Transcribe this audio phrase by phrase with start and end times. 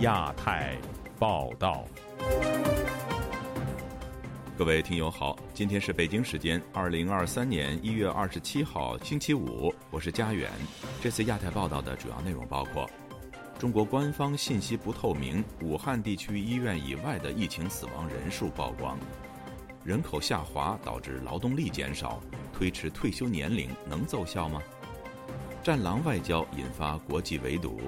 [0.00, 0.78] 亚太
[1.18, 1.84] 报道，
[4.56, 10.50] 各位听友好，今天是北京时间二零二三年一月二十七号星期五，我是佳远。
[11.02, 12.88] 这次亚太报道的主要内容包括：
[13.58, 18.96] 中国官方信息不透明，武汉地区医院以外的疫情死亡人数曝光；
[19.84, 22.22] 人口下滑导致劳动力减少，
[22.54, 24.62] 推迟退休年龄能奏效吗？
[25.62, 27.78] 战狼外交引发国际围堵。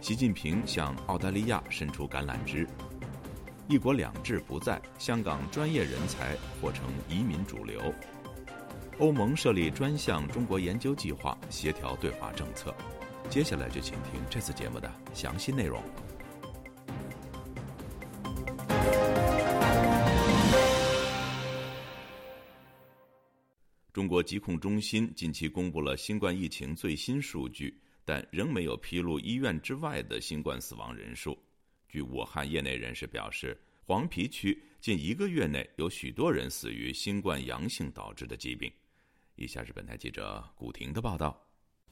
[0.00, 2.66] 习近平向澳大利亚伸出橄榄枝，
[3.68, 7.94] 一国两制不在，香港专业人才或成移民主流。
[8.98, 12.74] 欧盟设立专项中国研究计划，协调对华政策。
[13.28, 15.82] 接下来就请听这次节目的详细内容。
[23.92, 27.78] 中国疾控中心近期公布了新冠疫情最新数据。
[28.04, 31.38] 但仍没有披露医院之外的新冠死亡人数。
[31.88, 38.70] 据武汉业内人士表示，黄陂区近一个月内有许多人死于新冠阳性导致的疾病。
[39.36, 41.40] 以下是本台记者古婷的报道。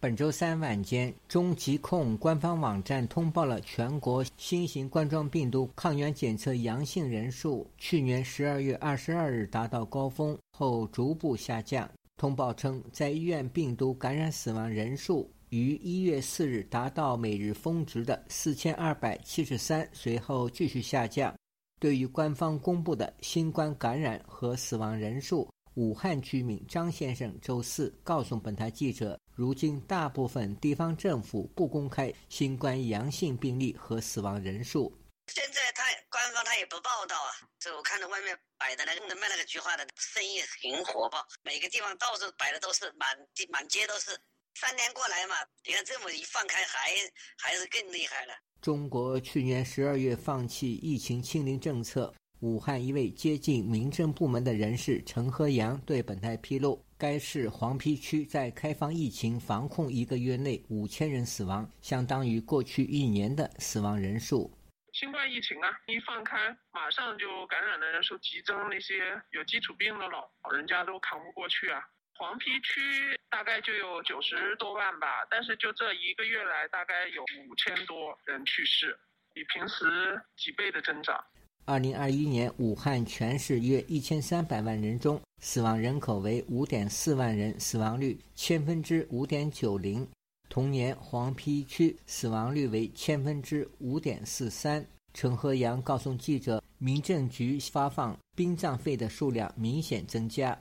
[0.00, 11.90] 本周三晚间，中疾控官方网站通报了全国新型冠状病毒抗原检测阳性人数，去年十二月二十二日达到高峰后逐步下降。
[12.16, 15.28] 通报称，在医院病毒感染死亡人数。
[15.50, 21.34] 于一月四日达到每日峰值的四千二百七十三，随后继续下降。
[21.80, 34.92] 对于官方公布的新冠感染和死亡人数，武汉居民张先生周四告诉本台记者：“如今大部分地方政府不公开新冠阳性病例和死亡人数。
[35.28, 37.30] 现在他官方他也不报道啊。
[37.58, 44.10] 这我看到外面摆的那个卖那个菊花的生意很火爆，每个地方到处摆的都是满地满街都是。”
[44.54, 46.90] 三年过来嘛，你看这么一放开，还
[47.38, 48.34] 还是更厉害了。
[48.60, 64.52] 中国去年十二月放弃疫情清零政策，武汉一位接近民政部门的人士陈和阳对本台披露，该市黄陂区在开放疫情防控一个月内五千人死亡，相当于过去一年的死亡人数。
[64.92, 66.36] 新冠疫情啊，一放开，
[66.72, 68.94] 马上就感染的人数激增，那些
[69.30, 71.80] 有基础病的老老人家都扛不过去啊。
[72.18, 78.98] 黄陂区大概就有九十多万吧，但是就这一个月来，大概有五千多人去世，
[79.32, 81.16] 比平时几倍的增长。
[81.64, 90.04] 二零二一年，武汉全市约一千三百万人中，死亡人口为五点四万人，死亡率千分之五点九零。
[90.48, 94.84] 同年，黄陂区死亡率为千分之五点四三。
[95.14, 100.58] 陈和阳告诉记者，民政局发放殡葬费的数量明显增加。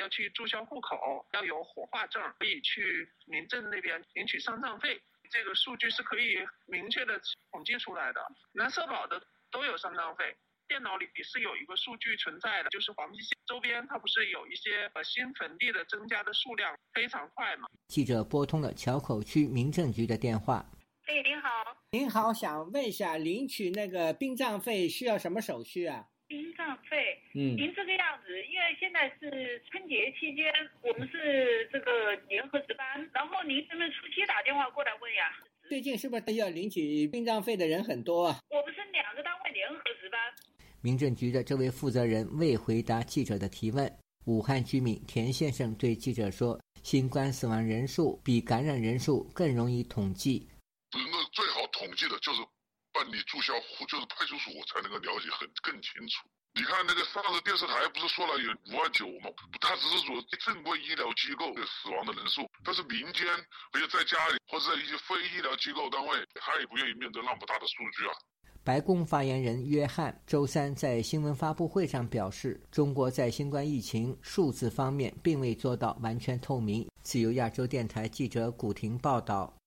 [0.00, 5.00] 要去注销户口，要有火化证，可以去民政那边领取丧葬费。
[5.30, 7.20] 这个数据是可以明确的
[7.52, 8.20] 统计出来的。
[8.52, 9.22] 南社保的
[9.52, 10.34] 都有丧葬费，
[10.66, 17.68] 电脑里是有一个数据存在的，就是黄陂县周边，它不是有一些呃新坟地的增加的数量非常快嘛？
[17.86, 20.64] 记者拨通了硚口区民政局的电话。
[21.06, 21.48] 哎，您好，
[21.92, 26.06] 您好，想问一下，领取那个殡葬费需要什么手续啊？
[26.30, 30.46] 殡葬费，嗯，您这个样子，因为现在是春节期间，
[30.80, 35.34] 我们是这个联合值班，然后您是不是初期打电话过来问呀？
[35.68, 38.38] 最近是不是要领取殡葬费的人很多啊？
[38.48, 40.20] 我们是两个单位联合值班。
[40.80, 43.92] 民政局的这位负责人未回答记者的提问。
[44.26, 50.48] 武汉居民田先生对记者说：“新冠死亡人数比感染人数更容易统计。
[50.92, 52.40] 那最好统计的就是。”
[53.00, 53.54] 办理注销
[53.88, 56.28] 就是派出所才能够了解很更清楚。
[56.52, 59.30] 你看那个上次电视台不是说了有五万九吗？
[59.58, 63.24] 他只是说正规医疗机构的死亡的人数，但是民间
[63.72, 68.12] 比如在家里或者在一些非医疗机构单位，他也不愿意面对那么大的数据啊。
[68.62, 76.86] 白宫发言人约翰周三在新闻发布会上表示，中国在新冠疫情数字方面并未做到完全透明。
[77.02, 79.59] 自由亚洲电台记者古婷报道。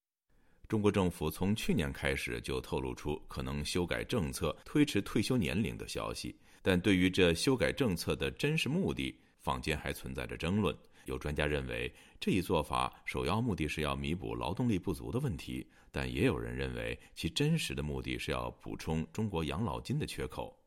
[0.67, 10.75] 中国政府从去年开始就透露出可能修改政策、推迟退休年龄的消息，但对于这修改政策的真实目的，坊间还存在着争论。
[11.05, 20.57] 有专家认为，这一做法首要目的是要弥补劳动力不足的问题，但也有人认为其真实的目的是要补充中国养老金的缺口。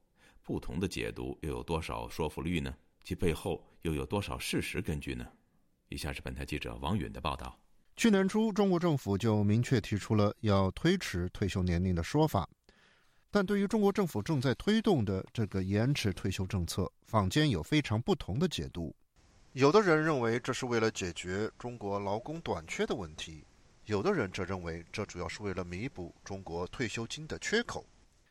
[0.43, 2.73] 不同的解读又有多少说服力呢？
[3.03, 5.27] 其背后又有多少事实根据呢？
[5.89, 7.59] 以下是本台记者王允的报道。
[7.97, 12.47] 去年初，中国政府就明确提出了要推迟退休年龄的说法，
[13.31, 18.95] 但对于中国政府正在推动的这个延迟退休政策，坊间有非常不同的解读。
[19.55, 23.43] 有的人认为这是为了解决中国劳工短缺的问题，
[23.87, 27.83] 有的人则认为这主要是为了弥补中国退休金的缺口。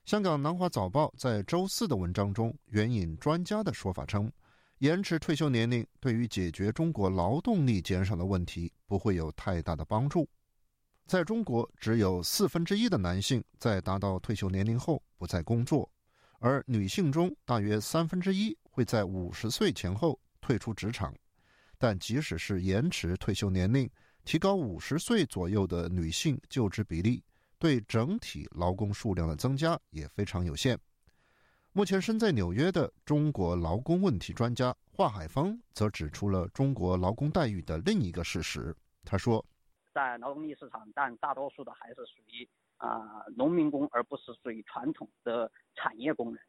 [0.05, 4.31] 香港南华早报在周四的文章中援引专家的说法称，
[4.79, 10.27] 延迟退休年龄对于解决中国劳动力减少的问题不会有太大的帮助。
[11.05, 15.89] 在中国，只有四分之一的男性在达到退休年龄后不再工作，
[16.39, 21.15] 而女性中大约三分之一会在五十岁前后退出职场。
[21.77, 23.89] 但即使是延迟退休年龄，
[24.25, 27.23] 提高五十岁左右的女性就职比例，
[27.57, 30.77] 对整体劳工数量的增加也非常有限。
[31.77, 38.73] 目前身在纽约的中国劳工问题专家华海峰则指出了中国劳工待遇的另一个事实。
[39.03, 39.45] 他说。
[39.93, 46.41] 在劳动力市场，但大多数的还是属于啊农民工，而不是属于传统的产业工人，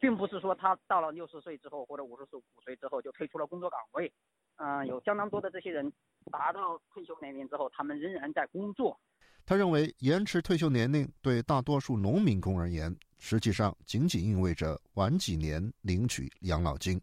[0.00, 4.12] 并不是说他到了六十岁之后或者五十五岁之后就退出了工作岗位，
[4.58, 5.92] 嗯，有相当多的这些人
[6.30, 8.96] 达到退休年龄之后，他们仍然在工作。
[9.44, 17.00] 他认为，延迟退休年龄对大多数农民工而言，实际上仅仅意味着晚几年领取养老金。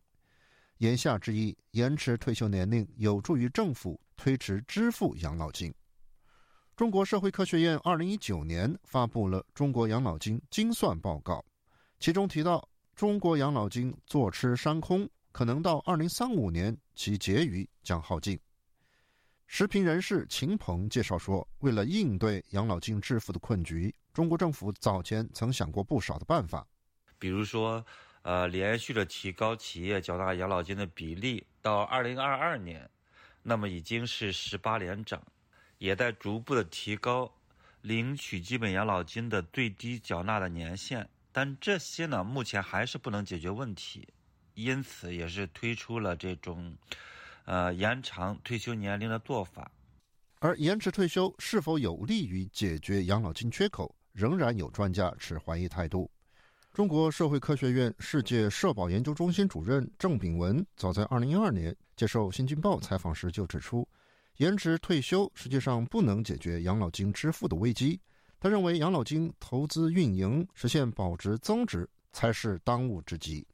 [0.79, 3.97] 言下之意，延迟退休年龄有助于政府。
[4.17, 5.73] 推迟支付养老金。
[6.75, 11.35] 中国社会科学院二零一九年发布了《中国养老金精算报告》，
[12.01, 18.37] 其中提到，中国养老金坐吃山空，可能到二零三五年其结余将耗尽。
[19.51, 26.65] 时评人士秦鹏介绍说，为了应对养老金支付的困局，中国政府早前曾想过不少的办法，
[27.17, 27.83] 比如说，
[28.21, 32.87] 呃，连续的提高企业缴纳养老金的比例，到二零二二年。
[33.41, 35.19] 那么已经是十八连涨，
[35.79, 37.33] 也在逐步的提高
[37.81, 44.07] 领取基本养老金的最低缴纳的年限，但这些呢，目前还是不能解决问题，
[44.53, 46.77] 因此也是推出了这种，
[47.45, 49.71] 呃，延长退休年龄的做法。
[50.39, 56.09] 而延迟退休是否有利于解决养老金缺口，仍然有专家持怀疑态度。
[56.71, 63.85] 中国社会科学院世界社保研究中心主任郑炳文早在二零一二年接受《新京报》采访时就指出，
[64.37, 67.99] 延迟退休实际上不能解决养老金支付的危机。
[68.39, 73.45] 他认为，养老金投资运营实现保值增值才是当务之急。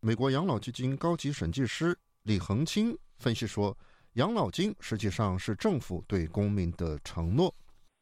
[0.00, 3.76] 美国养老基金高级审计师李恒清分析说，
[4.14, 7.52] 养老金实际上是政府对公民的承诺，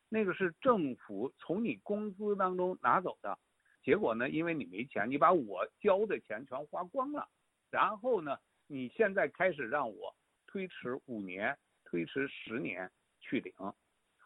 [0.09, 3.39] 那个是政府从你工资当中拿走的。
[3.83, 4.29] 结果呢？
[4.29, 7.29] 因为你没钱，你把我交的钱全花光了，
[7.71, 8.37] 然后呢，
[8.67, 10.15] 你现在开始让我
[10.47, 12.91] 推迟五年、推迟十年
[13.21, 13.53] 去领，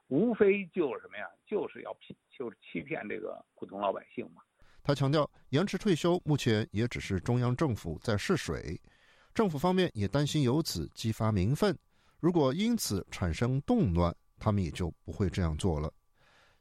[0.09, 1.29] 无非就是什么呀？
[1.47, 4.43] 就是要骗，就是欺骗这个普通老百姓嘛。
[4.83, 8.81] 他强调，延迟退休目前也只是中央政府在试水，
[9.33, 11.77] 政府方面也担心由此激发民愤，
[12.19, 15.93] 如果因此产生动乱，他们也就不会这样做了。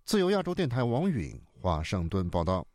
[0.05, 2.65] 自由亚洲电台王允华盛顿报道。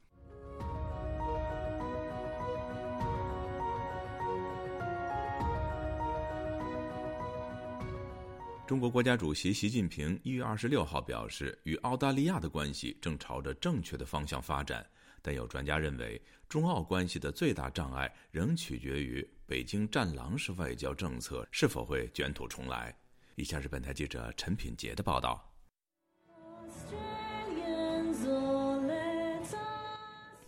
[8.67, 14.85] 中国国家主席习近平一月二十六号表示，与澳大利亚的关系正朝着正确的方向发展。
[15.27, 22.95] 但有专家认为，中澳关系的最大障碍仍取决于北京“战狼式”外交政策是否会卷土重来。
[23.37, 25.51] 以下是本台记者陈品杰的报道。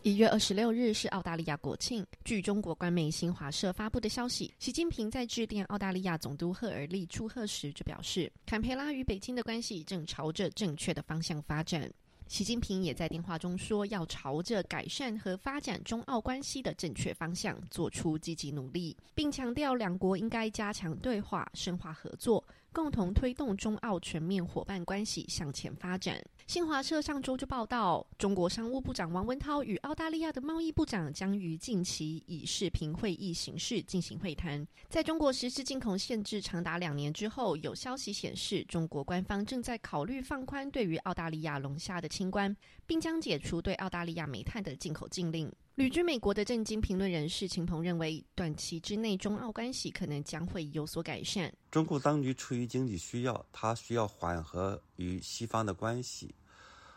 [0.03, 2.07] 一月二十六日是澳大利亚国庆。
[2.23, 11.91] 据中国官媒新华社发布的消息，习近平在致电澳大利亚总督赫尔利祝贺时就表示，坎培拉与北京的关系正朝着正确的方向发展。
[12.29, 22.45] 习近平也在电话中说，要朝着改善和发展中澳关系的正确方向做出积极努力，并强调两国应该加强对话、深化合作。
[22.77, 26.23] 共同推动中澳全面伙伴关系向前发展。
[26.47, 34.69] 新华社上周就报道，中国商务部长王文涛与澳大利亚的贸易部长将于近期以视频会议形式进行会谈。
[34.91, 42.55] 在中国实施进口限制长达两年之后，有消息显示，中国官方正在考虑放宽对于澳大利亚龙虾的清关，
[42.87, 45.51] 并将解除对澳大利亚煤炭的进口禁令。
[45.77, 51.53] 旅居美国的政经评论人士秦鹏认为，短期之内中澳关系可能将会有所改善。
[51.71, 56.35] 中共当局出于经济需要，它需要缓和与西方的关系。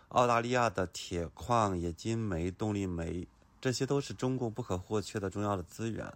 [0.08, 3.28] 澳大利亚的铁矿、冶金煤、动力煤，
[3.60, 6.14] 这些都是中共不可或缺的重要的资源。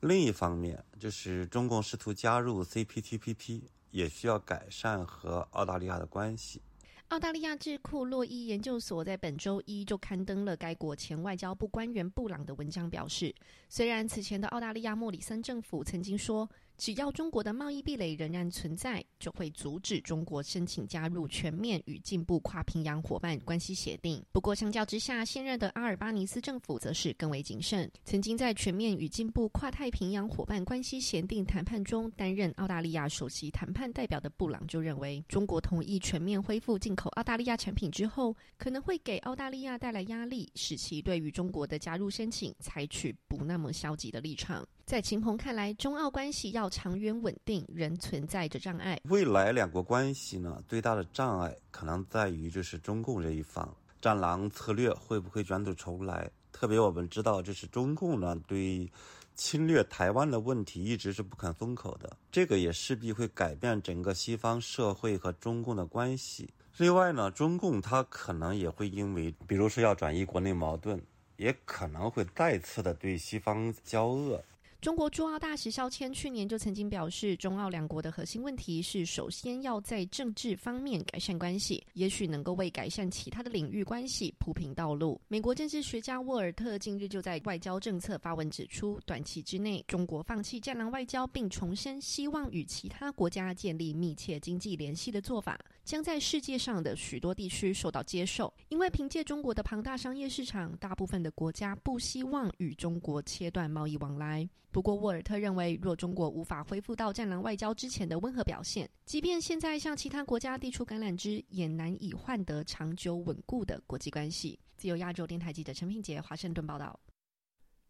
[0.00, 6.60] 另一方面，就是中共试图加入 CPTPP，也需要改善和澳大利亚的关系。
[7.08, 13.34] 澳大利亚智库洛伊研究所在本周一就刊登了该国前外交部官员布朗的文章，表示，
[13.70, 16.46] 虽然此前的澳大利亚莫里森政府曾经说
[16.78, 24.24] 只要中国的贸易壁垒仍然存在，就会阻止中国申请加入全面与进步跨平洋伙伴关系协定。
[24.30, 27.90] 不过，相较之下，现任的阿尔巴尼斯政府则是更为谨慎。
[28.04, 44.64] 曾经在全面与进步跨太平洋伙伴关系协定谈判中担任澳大利亚首席谈判代表的布朗就认为，中国同意全面恢复进口澳大利亚产品之后，可能会给澳大利亚带来压力，使其对于中国的加入申请采取不那么消极的立场。
[44.88, 48.98] 在秦鹏看来，中澳关系要长远稳定，仍存在着障碍。
[49.10, 56.30] 未来两国关系呢，最大的障碍可能在于就是中共这一方，战狼策略会不会卷土重来？
[56.52, 58.90] 特别我们知道，就是中共呢对
[59.34, 66.48] 侵略台湾的问题一直是不肯松口的，这个也势必会改变整个西方社会和中共的关系。
[66.78, 70.98] 另外呢，中共它可能也会因为，比如说要转移国内矛盾，
[71.36, 74.42] 也可能会再次的对西方交恶。
[74.80, 85.20] 中国驻澳大使肖谦去年就曾经表示，中澳两国的核心问题是，首先要在政治方面改善关系，也许能够为改善其他的领域关系铺平道路。
[85.26, 104.48] 美国政治学家沃尔特近日就在外交政策发文指出，短期之内，中国放弃战狼外交，并重申希望与其他国家建立密切经济联系的做法，将在世界上的许多地区受到接受，因为凭借中国的庞大商业市场，大部分的国家不希望与中国切断贸易往来。
[104.70, 114.58] 不过，沃尔特认为，若中国无法恢复到“战狼外交”之前的温和表现，即便现在向其他国家递出橄榄枝，也难以换得长久稳固的国际关系。
[114.76, 117.00] 自由亚洲电台记者陈平杰华盛顿报道。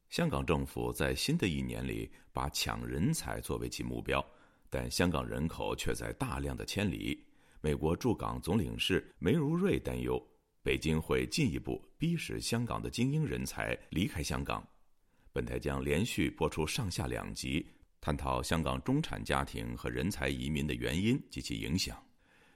[0.09, 4.25] 香港政府在新的一年里把抢人才作为其目标，
[4.71, 7.19] 但香港人口却在大量的迁离。
[7.61, 10.25] 美国驻港总领事梅如瑞担忧，
[10.63, 14.67] 北京会进一步逼使香港的精英人才离开香港。
[15.33, 17.67] 本台将连续播出上下两集，
[18.01, 22.03] 探讨香港中产家庭和人才移民的原因及其影响。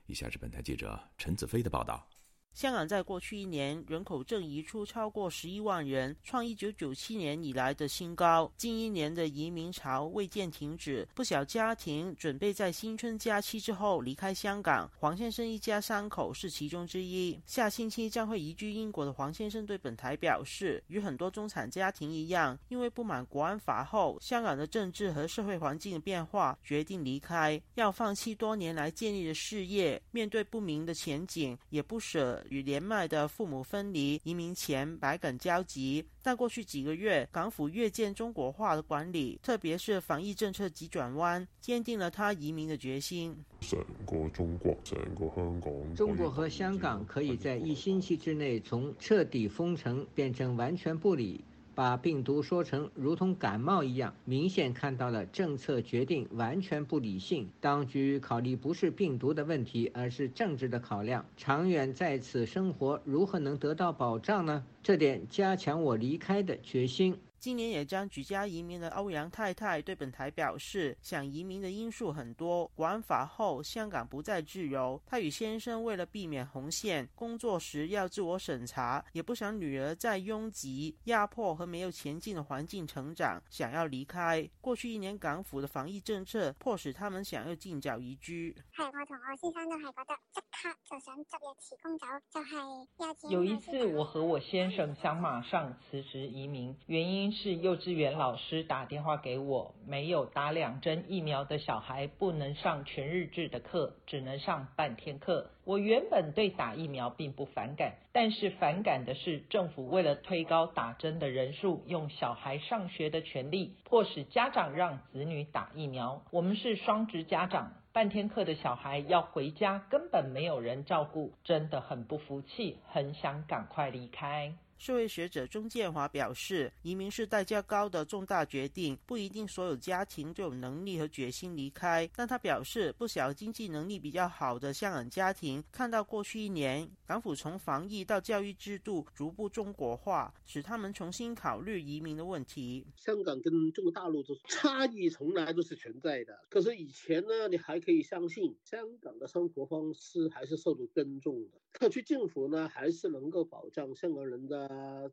[0.07, 2.07] 以下是本台记者陈子飞的报道。
[2.55, 8.53] 香港在过去一年人口正移出超过十一万人，创一九九七年以来的新高。
[8.57, 14.91] 近一年的移民潮未见停止，不少家庭准备在新春假期之后离开香港。
[14.99, 17.41] 黄先生一家三口是其中之一。
[17.47, 30.01] 下星期将会移居英国的黄先生对本台表示，与很多中产家庭一样，因为不满国安法后香港的政治和社会环境的变化，决定离开，要放弃多年来建立的事业。
[30.11, 32.42] 面对不明的前景，也不舍。
[32.49, 36.05] 与年迈的父母分离，移民前百感交集。
[36.23, 43.37] 但过去几个月，港府越见中国化的管理，特别是防疫政策急转弯，坚定了他移民的决心。
[43.61, 51.45] 整个中国，整个香港，中国和香港可以在一星期之内从彻底封城变成完全不理。
[51.83, 57.51] 把病毒说成如同感冒一样，明显看到了政策决定完全不理性。
[57.61, 61.27] 当局考虑不是病毒的问题，而是政治的考量。
[61.37, 64.65] 长远在此生活如何能得到保障呢？
[64.81, 67.17] 这点加强我离开的决心。
[67.43, 72.71] 今年也将举家移民的欧阳太太对本台表示，想移民的因素很多。
[72.77, 75.03] 国安法后，香港不再自由。
[75.05, 84.49] 她与先生为了避免红线，工作时要自我审查，也不想女儿在拥挤、压迫和没有前进的环境成长，想要离开。
[84.61, 88.57] 过去一年，港府的防疫政策迫使他们想要尽早移居。
[88.73, 97.32] 係我同我先生都係覺得即刻就想執嘢辭工走，就係有一次，我和我先生想马上辞职移民，原因。
[97.33, 105.51] 是幼稚园老师打电话给我，没有打两针疫苗的小孩不能上全日制的课，只能上半天课。
[105.65, 116.23] 我原本对打疫苗并不反感，但是反感的是政府为了推高打针的人数，用小孩上学的权利迫使家长让子女打疫苗。
[116.31, 124.57] 我们是双职家长，半天课的小孩要回家，根本没有人照顾，真的很不服气，很想赶快离开。
[124.79, 132.11] 社会学者钟建华表示，移民是代价高的重大决定，不一定所有家庭都有能力和决心离开。
[132.17, 142.85] 但他表示，不少经济能力比较好的香港家庭看到过去一年港府从防疫到教育制度逐步中国化，使他们重新考虑移民的问题。
[142.97, 154.63] 香港跟中国大陆的差异从来都是存在的，可是以前呢，你还可以相信香港的生活方式还是受到尊重的，特区政府呢还是能够保障香港人的。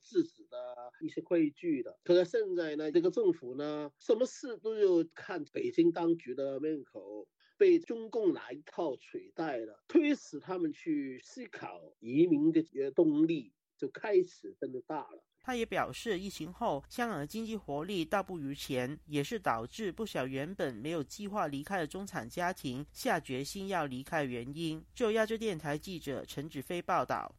[0.01, 0.57] 自己的
[1.01, 15.23] 一些规矩的，可是现在呢，这个政府呢，什么事都要看北京当局的面口，被中共哪一套取代了，推使他们去思考移民的动力就开始变得大了。
[15.41, 24.83] 他也表示，疫情后香港的经济活力大不如前，也是导致不少原本没有计划离开的中产家庭下决心要离开原因。
[24.93, 27.33] 就亚洲电台记者陈子飞报道。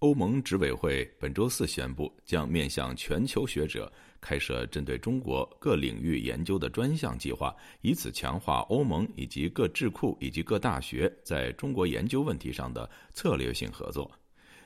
[0.00, 14.10] 欧盟执委会本周四宣布，将面向全球学者开设针对中国各领域研究的专项计划，以此强化欧盟以及各智库以及各大学在中国研究问题上的策略性合作。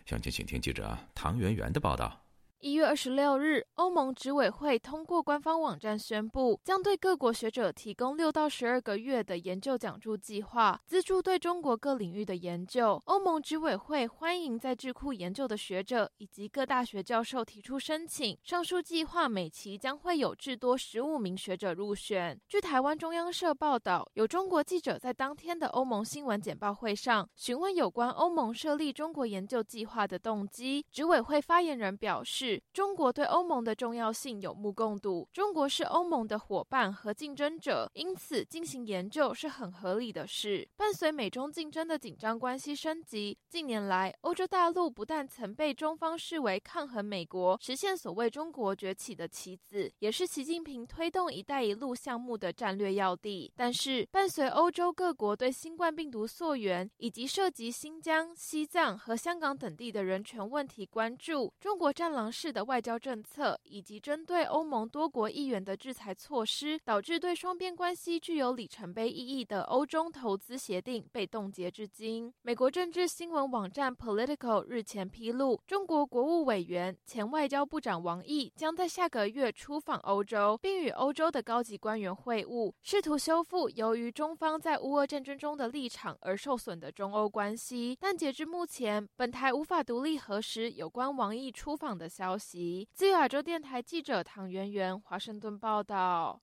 [0.04, 2.23] 详情，请听记者唐媛媛的报道。
[2.64, 13.02] 一月二十六日，欧盟执委会通过官方网站宣布，将对各国学者提供六到十二个月的研究奖助计划，资助对中国各领域的研究。
[13.04, 18.34] 欧盟执委会欢迎在智库研究的学者以及各大学教授提出申请。
[18.42, 22.40] 上述计划每期将会有至多十五名学者入选。
[22.48, 30.82] 据台湾中央社报道，有中国记者在当天的欧盟新闻简报会上询问有关欧盟设立中国研究计划的动机。
[30.90, 32.53] 执委会发言人表示。
[32.72, 40.68] 中国对欧盟的重要性有目共睹，中国是欧盟的伙伴和竞争者，因此进行研究是很合理的事。
[40.76, 53.52] 伴随美中竞争的紧张关系升级，近年来欧洲大陆不但曾被中方视为抗衡美国、实现所谓中国崛起的棋子，也是习近平推动“一带一路”项目的战略要地。
[53.56, 72.32] 但是，伴随欧洲各国对新冠病毒溯源以及涉及新疆、西藏和香港等地的人权问题关注，中国“战狼”的外交政策以及针对欧盟多国议员的制裁措施，导致对双边关系具有里程碑意义的欧中投资协定被冻结至今。
[72.42, 87.96] 美国政治新闻网站 Political 日前披露，中国国务委员、前外交部长王毅将在下个月出访欧洲，并与欧洲的高级官员会晤，试图修复由于中方在乌俄战争中的立场而受损的中欧关系。
[88.00, 92.33] 但截至目前，本台无法独立核实有关王毅出访的消息。
[92.34, 96.40] 消息自由亚洲电台记者唐媛媛华盛顿报道。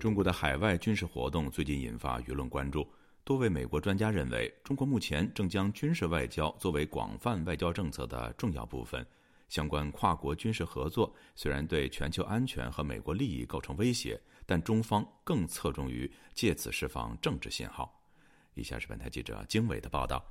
[0.00, 2.88] 中国的海外军事活动最近引发舆论关注。
[3.22, 9.06] 多位美国专家认为，中国目前正将军事外交作为广泛外交政策的重要部分。
[9.50, 17.94] 相关跨国军事合作虽然对全球安全和美国利益构成威胁，但中方更侧重于借此释放政治信号。
[18.54, 20.24] 以下是本台记者经纬的报道。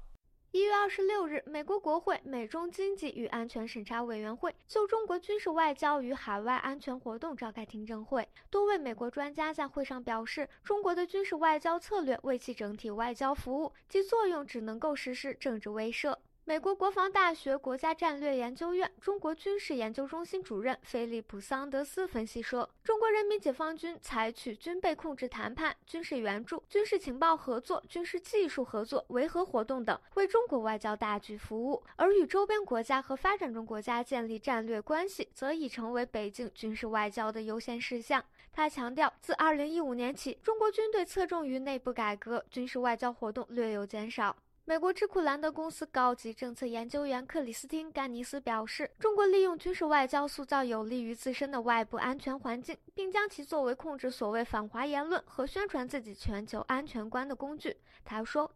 [0.52, 8.28] 一月二十六日，美国国会美中经济与安全审查委员会就中国军事外交与海外安全活动召开听证会。
[8.50, 16.18] 多位美国专家在会上表示，中国的军事外交策略为其整体外交服务，其作用只能够实施政治威慑。
[16.50, 44.36] 美国国防大学国家战略研究院中国军事研究中心主任菲利普·桑德斯分析说：“中国人民解放军采取军备控制谈判、军事援助、军事情报合作、军事技术合作、维和活动等，为中国外交大局服务；而与周边国家和发展中国家建立战略关系，则已成为北京军事外交的优先事项。”他强调，自2015年起，中国军队侧重于内部改革，军事外交活动略有减少。
[44.70, 57.78] 美国智库兰德公司高级政策研究员克里斯汀·甘尼斯表示，中国利用军事外交塑造有利于自身的外部安全环境，并将其作为控制所谓反华言论和宣传自己全球安全观的工具。
[58.06, 58.52] 他说。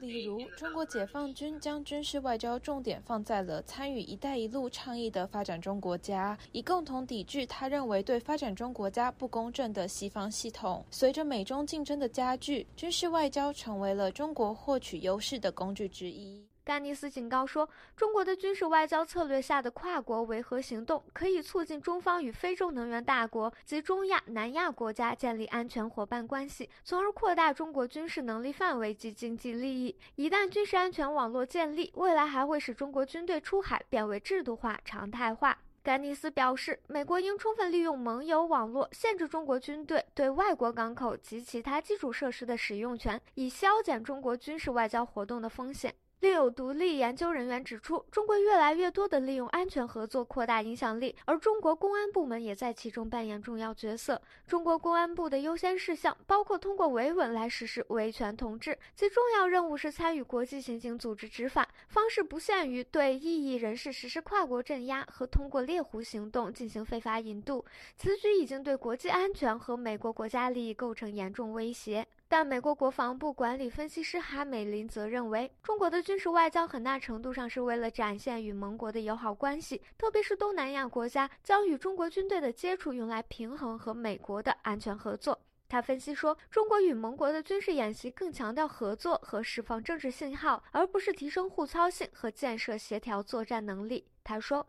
[0.00, 10.84] 例如，中国解放军将军事外交重点放在了参与“一带一路”倡议的发展中国家，以共同抵制他认为对发展中国家不公正的西方系统。
[10.90, 16.49] 随着美中竞争的加剧，军事外交成为了中国获取优势的工具之一。
[16.62, 29.96] 甘尼斯警告说，中国的军事外交策略下的跨国维和行动，可以促进中方与非洲能源大国及中亚、南亚国家建立安全伙伴关系，从而扩大中国军事能力范围及经济利益。
[30.16, 35.58] 一旦军事安全网络建立，未来还会使中国军队出海变为制度化、常态化。
[35.82, 45.94] 甘尼斯表示，美国应充分利用盟友网络，限制中国军队对外国港口及其他基础设施的使用权，以削减中国军事外交活动的风险。
[46.20, 54.20] 另有独立研究人员指出，中国越来越多地利用安全合作扩大影响力，而中国公安部门也在其中扮演重要角色。
[54.46, 67.64] 中国公安部的优先事项包括通过维稳来实施维权统治，其重要任务是参与国际刑警组织执法，方式不限于对异议人士实施跨国镇压和通过猎狐行动进行非法引渡。
[67.96, 72.06] 此举已经对国际安全和美国国家利益构成严重威胁。
[72.32, 85.40] 但美国国防部管理分析师哈美林则认为，中国的军事外交很大程度上是为了展现与盟国的友好关系，特别是东南亚国家将与中国军队的接触用来平衡和美国的安全合作。
[85.68, 94.06] 他分析说，中国与盟国的军事演习更强调合作和释放政治信号，而不是提升互操性和建设协调作战能力。
[94.30, 94.64] 他说。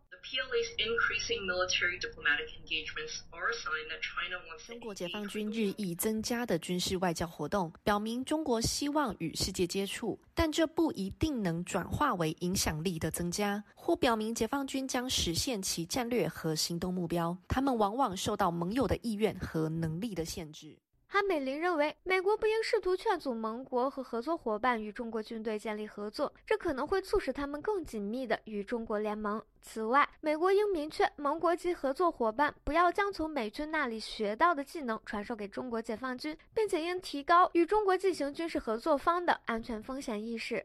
[4.66, 17.36] 中国解放军日益增加的军事外交活动，表明中国希望与世界接触，但这不一定能转化为影响力的增加，或表明解放军将实现其战略和行动目标。
[17.46, 20.76] 他们往往受到盟友的意愿和能力的限制。
[21.12, 29.38] 哈美林认为，美国不应试图劝阻盟国和合作伙伴与中国军队建立合作，这可能会促使他们更紧密地与中国联盟。
[29.60, 40.64] 此外，美国应明确，盟国及合作伙伴不要将从美军那里学到的技能传授给中国解放军，并且应提高与中国进行军事合作方的安全风险意识。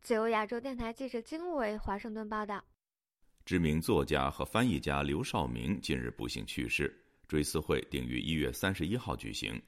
[0.00, 2.62] 自由亚洲电台记者金伟华盛顿报道。
[3.44, 7.07] 知名作家和翻译家刘少明近日不幸去世。
[7.28, 9.60] 追思会定于一月三十一号举行。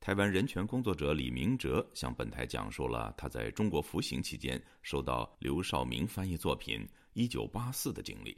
[0.00, 6.80] 台湾人权工作者李明哲向本台讲述了他在中国服刑期间收到刘少明翻译作品
[7.12, 8.36] 《一九八四》的经历。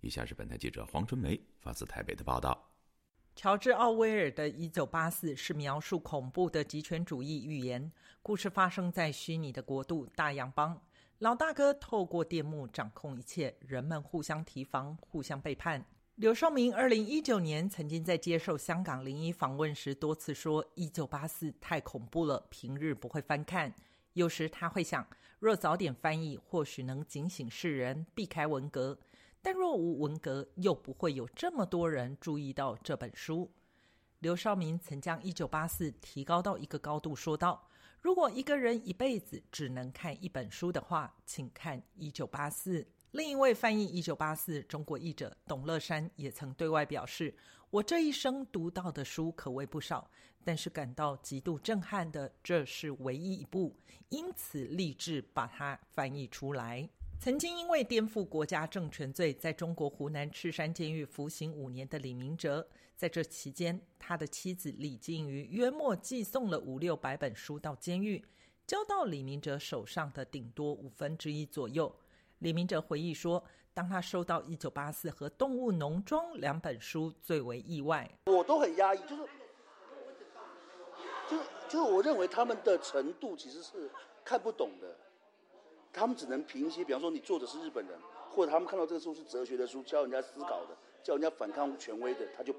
[0.00, 2.64] 以下是本台记者黄春梅发自台北的报道。
[3.34, 7.92] 乔治·奥威尔的《一九八四》是描述恐怖的极权主义预言。
[8.22, 10.80] 故事发生在虚拟的国度大洋邦。
[11.18, 15.84] 老大哥透过电幕掌控一切，人们互相提防，互相背叛。
[16.18, 23.72] 刘少明二零一九年曾经在接受香港零一访问时多次说：“一九八四太恐怖了，平日不会翻看。”
[24.14, 25.06] 有时他会想，
[25.38, 28.98] 若早点翻译，或许能警醒世人，避开文革；
[29.40, 33.48] 但若无文革，又不会有这么多人注意到这本书。
[34.18, 37.68] 刘少明曾将一九八四提高到一个高度，说道
[38.02, 47.34] ：“如果一个人一辈子只能看一本书的话，请看一九八四。”另一位翻译《一九八四》中国译者董乐山也曾对外表示
[47.70, 50.10] ：“我这一生读到的书可谓不少，
[50.44, 53.74] 但是感到极度震撼的，这是唯一一部，
[54.10, 56.86] 因此立志把它翻译出来。”
[57.18, 68.22] 曾经因为颠覆国家政权罪，在中国湖南赤山监狱服刑五年的李明哲，在这期间，他的妻子李静瑜约莫寄送了五六百本书到监狱，
[68.66, 71.92] 交到李明哲手上的顶多五分之一左右。
[72.40, 73.42] 李明哲回忆说
[73.74, 78.08] ：“当他收到《一九八四》和《动物农庄》两本书，最为意外。
[78.26, 79.28] 我都很压抑，就是，
[81.28, 83.90] 就是，就是，我认为他们的程度其实是
[84.24, 84.96] 看不懂的。
[85.92, 87.98] 他们只能凭一些，比方说你作者是日本人，
[88.30, 92.54] 或者他们看到这个书是哲学的书，教人家思考的，教人家反抗权威的，他就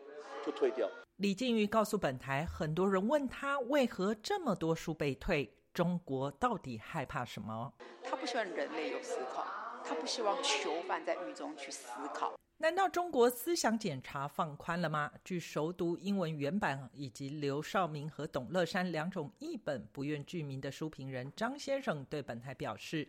[0.45, 7.73] 就退掉。”李靖宇告诉本台，很多人问他为何这么多书被退，中国到底害怕什么？
[8.03, 9.45] 他不喜欢人类有思考。
[9.83, 12.33] 他不希望囚犯在狱中去思考。
[12.57, 15.09] 难道中国思想检查放宽了吗？
[15.23, 23.07] 据熟读英文原版以及刘少明和董乐山两种译本不愿具名的书评人张先生对本台表示，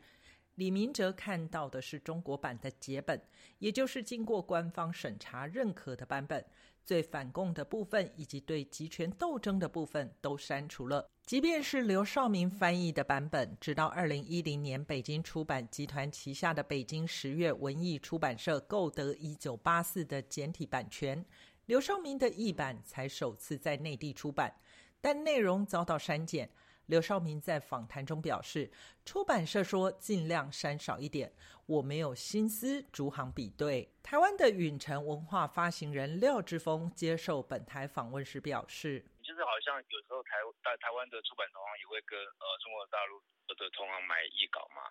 [0.55, 3.21] 李明哲看到的是中国版的解本，
[3.59, 6.45] 也就是经过官方审查认可的版本。
[6.91, 11.09] 对反共的部分以及对集权斗争的部分都删除了。
[11.25, 21.25] 即便是刘少明翻译的版本，直到二零一零年北京出版集团旗下的北京十月文艺出版社购得一九八四的简体版权，
[21.67, 24.53] 刘少明的译版才首次在内地出版，
[25.01, 26.51] 但内容遭到删减。
[26.91, 28.69] 刘少明在访谈中表示，
[29.05, 31.33] 出版社说尽量删少一点，
[31.67, 33.89] 我没有心思逐行比对。
[34.03, 39.07] 台湾的允城文化发行人廖志峰接受本台访问时表示。
[39.23, 43.23] 就是好像有时候台在台湾的出版同行也会跟呃中国大陆
[43.55, 44.83] 的同行买译稿嘛，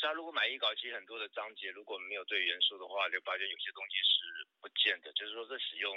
[0.00, 5.92] 所以他如果买译稿，其实很多的章节如果没有对元素的话，就发现有些东西是不见的，就是说这使用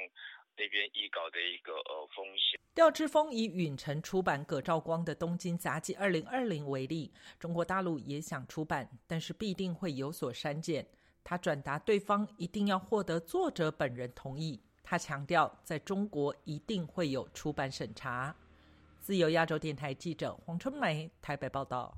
[0.58, 2.60] 那边译稿的一个呃风险。
[2.76, 10.86] 廖志峰以允城出版葛兆光的《东京杂记二零二零》为例，中国大陆也想出版，但是必定会有所删减。
[11.24, 14.62] 他转达对方一定要获得作者本人同意。
[14.84, 18.36] 他强调，在中国一定会有出版审查。
[19.00, 21.98] 自由亚洲电台记者黄春梅台北报道。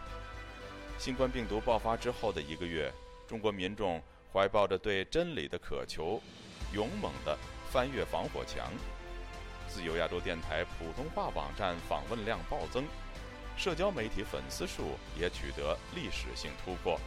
[1.01, 2.93] 新冠病毒爆发之后的一个月，
[3.27, 3.99] 中国民众
[4.31, 6.21] 怀抱着对真理的渴求，
[6.73, 7.35] 勇猛地
[7.71, 8.71] 翻越防火墙。
[9.67, 12.85] 自由亚洲电台普通话网站访问量暴增，
[13.57, 16.99] 社交媒体粉丝数也取得历史性突破。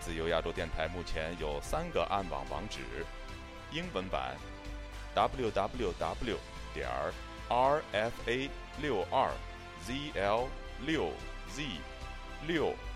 [0.00, 2.80] 自由亚洲电台目前有三个暗网网址：
[3.72, 4.34] 英文版
[5.14, 6.38] www
[6.72, 6.88] 点
[7.50, 8.48] rfa
[8.80, 9.30] 六二
[9.86, 10.46] zl
[10.86, 11.10] 六
[11.54, 11.62] z
[12.46, 12.74] 六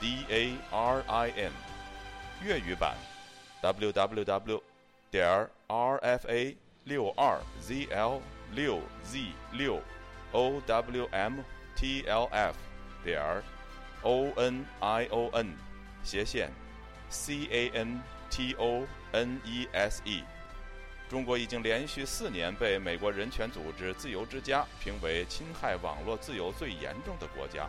[0.00, 1.52] d a r i n
[2.42, 2.96] 粤语版
[3.60, 4.62] w w w
[5.10, 8.20] 点 r f a 六二 z l
[8.52, 9.80] 六 z 六
[10.32, 11.38] o w m
[11.74, 12.54] t l f
[13.02, 13.42] 点
[14.02, 15.54] o n i o n
[16.02, 16.50] 斜线
[17.08, 20.22] c a n t o n e s e。
[21.08, 27.68] 中国已经连续四年被美国人权组织自由之家评为侵害网络自由最严重的国家。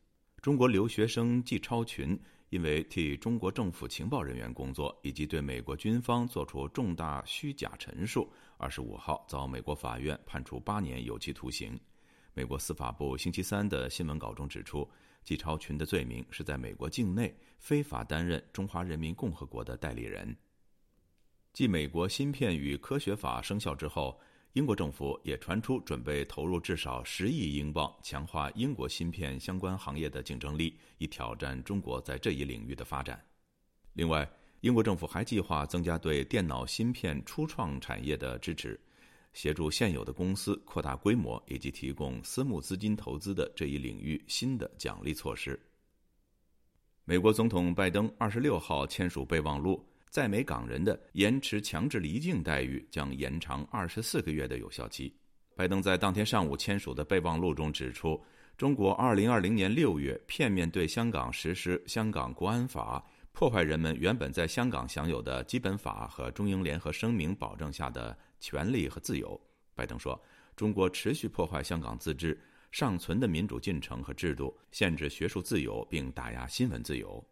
[0.41, 2.19] 中国留学生季超群。
[2.49, 11.79] 因为替中国政府情报人员工作，以及对美国军方作出重大虚假陈述，二十五号遭美国法院判处八年有期徒刑。
[12.33, 14.85] 美国司法部星期三的新闻稿中指出，
[15.23, 20.35] 季超群的罪名是在美国境内非法担任中华人民共和国的代理人。
[21.53, 24.19] 继美国芯片与科学法生效之后。
[24.53, 33.23] 英国政府也传出准备投入至少十亿英镑，强化英国芯片相关行业的竞争力，以挑战中国在这一领域的发展。
[33.93, 38.77] 另外，英国政府还计划增加对电脑芯片初创产业的支持，
[39.31, 45.57] 协助现有的公司扩大规模，以及提供私募资金投资的这一领域新的奖励措施。
[47.05, 49.81] 美国总统拜登二十六号签署备忘录。
[50.11, 55.11] 在美港人的延迟强制离境待遇将延长二十四个月的有效期。
[55.55, 58.21] 拜登在当天上午签署的备忘录中指出，
[58.57, 69.39] 中国二零二零年六月片面对香港实施香港国安法，破坏人们原本在香港享有的基本法和中英联合声明保证下的权利和自由。
[69.73, 70.21] 拜登说，
[70.57, 72.37] 中国持续破坏香港自治
[72.73, 77.25] 尚存的民主进程和制度，限制学术自由，并打压新闻自由。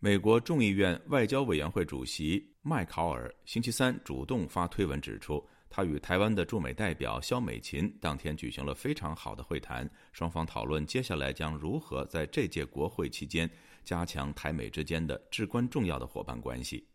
[0.00, 13.50] 美国众议院外交委员会主席麦考尔星期三主动发推文指出，他与台湾的驻美代表肖美琴当天举行了非常好的会谈，双方讨论接下来将如何在这届国会期间
[13.82, 16.86] 加强台美之间的至关重要的伙伴关系。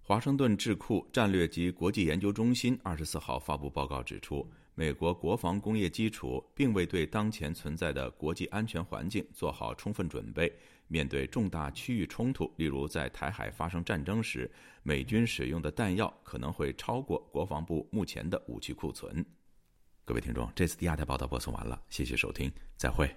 [0.00, 10.52] 华盛顿智库战略及国际研究中心二十四号发布报告指出，美国国防工业基础并未对当前存在的国际安全环境做好充分准备。
[10.88, 14.50] 面对重大区域冲突，例如在台海发生战争时，
[14.82, 19.24] 美军使用的弹药可能会超过国防部目前的武器库存。
[20.04, 23.08] 各位听众，这次第二台报道播送完了，谢谢收听，再会。